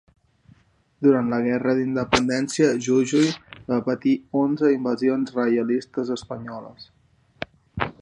Durant 1.07 1.27
la 1.33 1.37
guerra 1.47 1.75
d'independència, 1.79 2.71
Jujuy 2.87 3.29
va 3.69 3.81
patir 3.91 4.17
onze 4.43 4.75
invasions 4.79 5.39
reialistes 5.39 6.15
espanyoles. 6.21 6.93